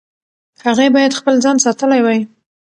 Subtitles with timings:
[0.65, 2.19] هغې باید خپل ځان ساتلی وای.